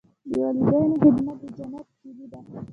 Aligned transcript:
د 0.29 0.31
والدینو 0.39 0.99
خدمت 1.01 1.29
د 1.41 1.43
جنت 1.57 1.87
کلي 2.01 2.25
ده. 2.31 2.39